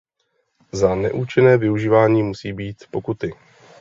[0.71, 3.33] Za neúčinné využívání musí být pokuty.